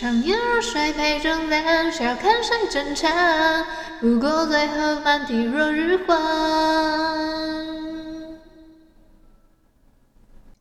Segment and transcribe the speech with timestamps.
[0.00, 3.12] 长夜如水陪中灯，笑看谁争抢？
[4.00, 6.18] 不过最后满地落日光。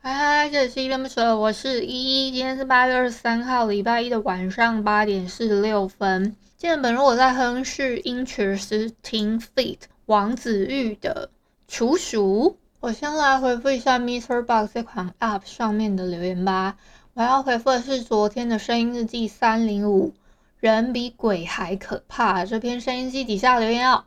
[0.00, 2.30] 嗨嗨，这里是依依恋不舍，我是依依。
[2.30, 6.36] 今天是八月二十三号，礼拜一的晚上八点四十六分。
[6.56, 11.28] 今天本如我在哼是 Interesting Feat 王子玉的
[11.66, 12.56] 处暑。
[12.78, 16.76] 我先来回复一下 Mr Box 这款 App 上面的留言吧。
[17.16, 20.12] 我要回复的是昨天的声音日记三零五，
[20.58, 22.44] 人比鬼还可怕。
[22.44, 24.02] 这篇声音日记底下留言哦，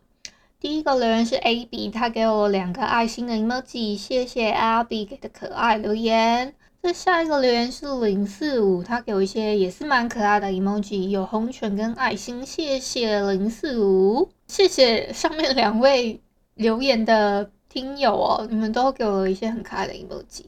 [0.59, 6.53] 第一个留言是 AB，他给我两个爱心的 emoji，谢谢 AB 给的可爱留言。
[6.83, 16.19] 这下一个留言是零四五，他给我一些也是蛮可爱的 emoji，有红犬跟爱心，谢谢零四五，谢谢上面两位
[16.55, 20.47] 留言的听友哦，你们都给我了一些很可爱的 emoji。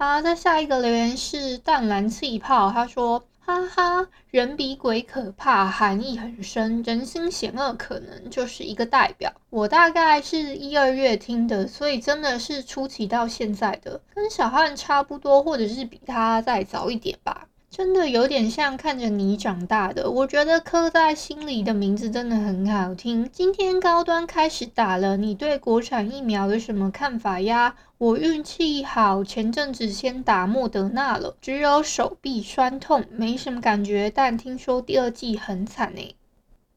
[0.00, 17.47] 好，再下一个留言是淡蓝气泡，他说：“哈哈，人比鬼可怕，含义很深，人心险恶，可能就是一个代表。”我大概是一二月听的，所以真的是初期到现在的，跟小汉差不多，或者是比他再早一点吧。
[17.70, 23.28] 真的有点像看着你长大的，我觉得刻在心里的名字真的很好听。
[23.30, 27.76] 今天高端开始打了，你对国产疫苗有什么看法呀？
[27.98, 36.14] 我运气好，前阵子先打莫德纳了，只有手臂酸痛，没什么感觉，但听说第二季很惨呢。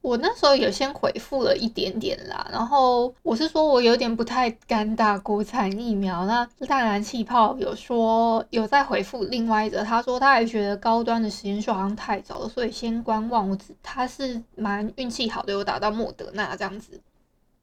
[0.02, 6.26] 我那时候有先回复了一点点啦，然后我是说我有点不太敢打国产疫苗。
[6.26, 13.48] 那淡然气泡有说有在回复另外一则，他说他还觉得高端的时间数好像太早了，所以先观望。
[13.48, 17.00] 我只他是蛮运气好的，有打到莫德纳这样子。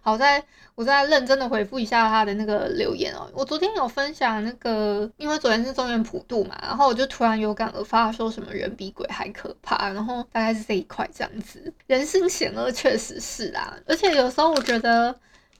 [0.01, 0.43] 好，在
[0.75, 3.29] 我再认真的回复一下他的那个留言哦。
[3.35, 11.73] 我昨天有分享那个，因为昨天是中元普渡嘛，然后我就突然有感而发，说什么人比鬼还可怕，然后大概是这一块这样子。
[11.89, 13.77] 人心险恶，确实是啦。
[13.87, 15.15] 而且有时候我觉得，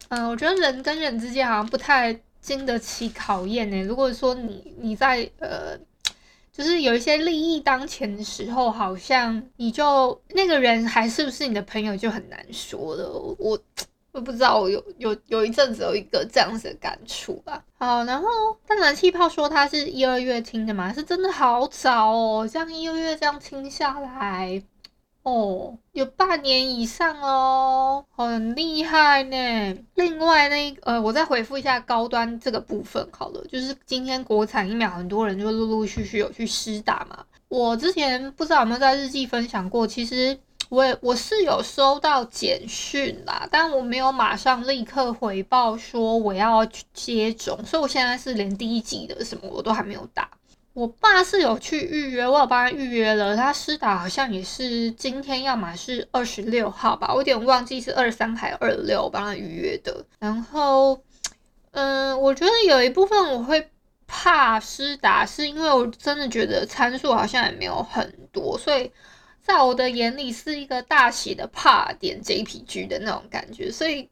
[0.09, 3.83] 嗯、我觉得人跟人之间好像不太经得起考验呢。
[3.83, 5.77] 如果说你你在呃，
[6.53, 13.11] 就是有一些利益当前的时候，好像你就那个人还是不是你的朋友就很难说了。
[13.39, 13.59] 我。
[14.11, 17.63] 我不知道，我有有有一阵子有一个这样子的感触吧。
[17.79, 18.27] 好，然后
[18.67, 24.61] 淡蓝气泡说他是一二月听的嘛，是真的好早哦，像一二月这样听下来，
[25.23, 29.77] 哦，有半年以上哦，很厉害呢。
[29.95, 37.25] 另外那呃，我再回复一下高端这个部分好了，就是今天国产疫苗很多人就陆陆续续有去施打嘛。
[37.49, 40.39] 我之前不知道有没有在日记分享过，其实。
[40.69, 50.31] 我我是有收到简讯啦，但我没有马上立刻回报说我要去接种，所以我现在是连第一剂的什么我都还没有打。
[50.75, 60.05] 我爸是有去预约，我有帮他预约了，他施打好像也是今天，要么是二十六号吧，我有点忘记是二三还二六，我帮他预约的。
[60.19, 61.01] 然后，
[61.71, 63.71] 嗯，我觉得有一部分我会
[64.07, 68.93] 怕施打，是因为我真的觉得参数好像也没有很多，所以。
[69.49, 74.07] 在我的眼里是一个大写的怕点 JPG 的那种感觉，所以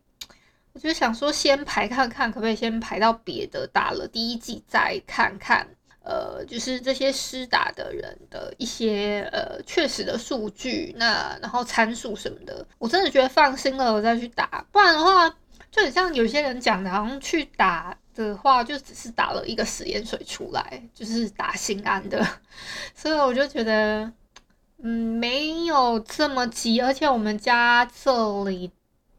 [0.73, 5.69] 我就想说先排看看，可不可以先排到别的打了第一季再看看，
[6.03, 15.29] 呃，就是这些施打的人的一些呃确实的数据，那然后参数什么的，我真的觉得放心了我再去打，不然的话
[15.71, 22.27] 就很像有些人讲的，好像去打的话就只是打了一个实验水出来，就是打心安的，
[22.97, 24.11] 所以我就觉得。
[24.83, 28.71] 嗯，没有这么急，而且我们家这里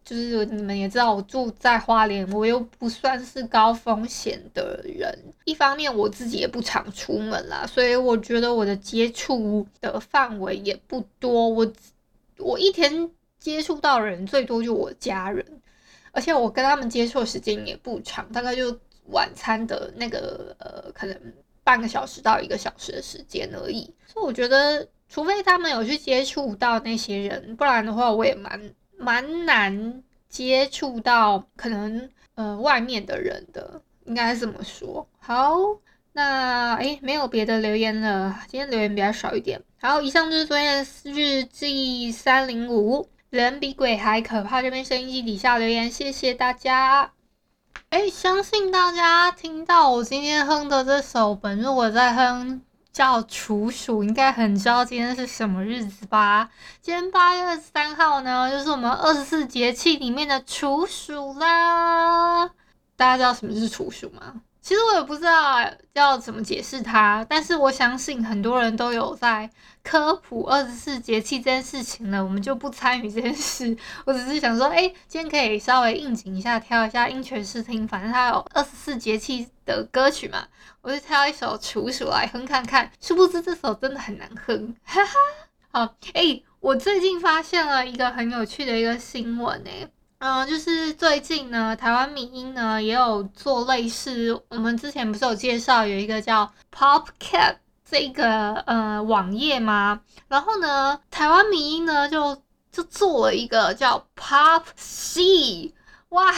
[0.06, 5.34] 就是你们也知道，我住在花莲，我又不算是高风险的人。
[5.46, 11.49] 一方面我自己也不常出门啦，所以我觉得我的接触的范围也不多。
[11.49, 11.73] 我
[12.37, 13.09] 我一天
[13.40, 15.43] 接触到人最多就我家人，
[16.11, 21.20] 而且我跟他们接触的时间也不长，大概就晚餐的那个呃，可能
[21.64, 23.91] 半个小时到一个小时的时间而已。
[24.05, 24.87] 所以我觉得。
[25.09, 28.59] 除非他们有去接触到那些人，不然的话，我也蛮
[28.98, 35.08] 蛮难接触到可能呃外面的人的，应该是这么说。
[35.20, 35.56] 好，
[36.14, 39.62] 那诶没有别的留言了，今天留言比较少一点。
[39.80, 44.62] 好，以上就是昨天的日记三零五，人比鬼还可怕。
[44.62, 47.12] 这边收音机底下留言，谢谢大家。
[47.90, 52.62] 哎，相信大家听到我今天哼的这首，本日我在哼。
[52.91, 56.49] 叫处暑，应该很知道今天是什么日子吧？
[56.81, 62.47] 今天八月二十三号呢，就是我们二十四节气里面的处暑啦。
[62.95, 64.41] 大家知道什么是处暑吗？
[64.67, 69.49] 其实我也不知道要怎么解释它，但是我相信很多人都有在
[69.81, 73.78] 科普二十四节气这件事情了，我们就不参与这件事。
[74.03, 80.46] 我只是想说，哎，今天可以稍微应景一下，挑一下音权试听，反正它有二十四节气的歌曲嘛，
[80.81, 82.91] 我就挑一首处暑来哼看看。
[82.99, 85.13] 殊不知这首真的很难哼，哈哈。
[85.72, 89.87] 好，哎，我最近发现了一个很有趣的一个新闻，哎。
[90.19, 100.02] 嗯，就是最近呢，台湾民音呢也有做类似，我们之前不是有介绍有一个叫 PopCap 这个呃网页吗？
[100.28, 102.41] 然后呢，台湾民音呢就
[102.72, 105.73] 就做了一个叫 PopSee，
[106.09, 106.34] 哇，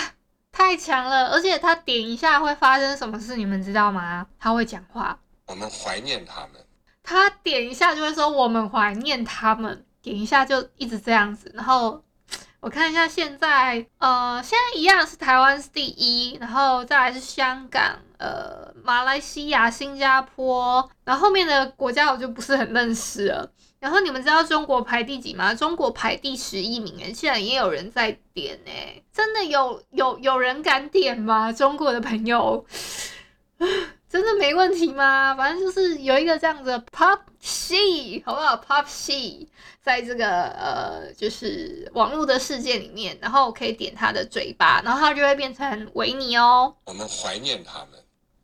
[0.52, 1.30] 太强了！
[1.30, 4.28] 而且它点一下会发生什么事，你们知道吗？
[4.38, 6.66] 它会讲话，我们怀念他们。
[7.02, 12.04] 他点一下就会说我们怀念他们，点一下就一直这样子，然后。
[12.62, 23.50] 我看一下，现在呃，现在一样是台湾是第一，然后再来是香港、呃，马来西亚、新加坡，然后后面的国家我就不是很认识了。
[23.80, 25.56] 然后你们知道中国排第几吗？
[25.56, 31.50] 中国排第十一名，诶，现在也有人在点，诶，真的有有有人敢点吗？
[31.54, 32.66] 中国的朋友？
[34.10, 35.34] 真的没问题吗？
[35.36, 36.80] 反正就是有一个这样子的
[37.70, 39.48] PopSee， 好不好？PopSee
[39.82, 46.76] 在这个呃，就是网络的世界里面，然后可以点他的嘴巴，然后他就会变成维尼哦。
[46.86, 48.04] 我们怀念他们，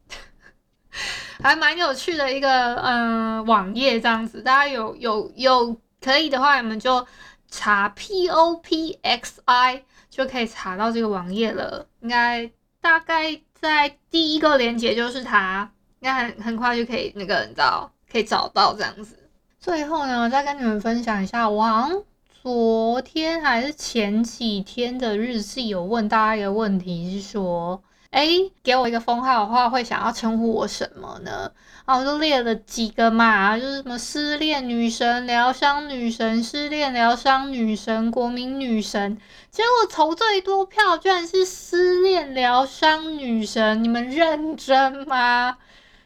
[1.42, 7.06] 还蛮有趣的一个嗯、呃、网页这样子，大家有有有可以的话，你们就
[7.50, 13.42] 查 POPXI 就可以查到这个网页了，应该大概。
[13.58, 19.18] 在第一个链接就是它，应该很很快就可以那个你知道可以找到这样子。
[19.60, 22.04] 最后呢，再跟你们分享一下，我好像
[22.42, 27.82] 昨天还是前几天的日记有问大家一个问题，是说。
[28.12, 28.30] 哎，
[28.64, 31.52] 给我一个封号的话，会想要称呼我什么呢？
[31.84, 39.18] 啊，我就列了几个嘛，就是什么失恋女神、疗伤女神、失恋疗伤女神、国民女神。
[39.52, 45.58] 结果投最多票居然是失恋疗伤女神，你们认真吗？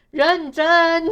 [0.09, 1.11] 认真，